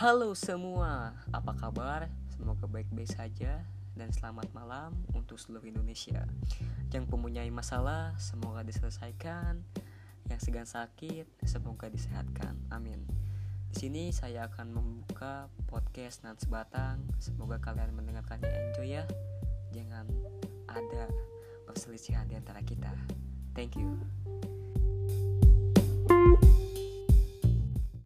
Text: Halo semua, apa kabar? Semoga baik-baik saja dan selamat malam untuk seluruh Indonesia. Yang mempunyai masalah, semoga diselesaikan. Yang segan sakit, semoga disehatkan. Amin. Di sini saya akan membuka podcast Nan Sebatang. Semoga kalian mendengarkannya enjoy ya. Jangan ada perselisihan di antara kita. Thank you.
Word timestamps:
Halo 0.00 0.32
semua, 0.32 1.12
apa 1.28 1.52
kabar? 1.60 2.08
Semoga 2.32 2.64
baik-baik 2.64 3.20
saja 3.20 3.60
dan 3.92 4.08
selamat 4.08 4.48
malam 4.56 4.96
untuk 5.12 5.36
seluruh 5.36 5.68
Indonesia. 5.68 6.24
Yang 6.88 7.12
mempunyai 7.12 7.52
masalah, 7.52 8.16
semoga 8.16 8.64
diselesaikan. 8.64 9.60
Yang 10.24 10.40
segan 10.40 10.64
sakit, 10.64 11.28
semoga 11.44 11.92
disehatkan. 11.92 12.56
Amin. 12.72 13.04
Di 13.68 13.76
sini 13.76 14.08
saya 14.08 14.48
akan 14.48 14.72
membuka 14.72 15.52
podcast 15.68 16.24
Nan 16.24 16.40
Sebatang. 16.40 17.04
Semoga 17.20 17.60
kalian 17.60 17.92
mendengarkannya 17.92 18.48
enjoy 18.48 18.96
ya. 18.96 19.04
Jangan 19.76 20.08
ada 20.64 21.12
perselisihan 21.68 22.24
di 22.24 22.40
antara 22.40 22.64
kita. 22.64 22.88
Thank 23.52 23.76
you. 23.76 24.00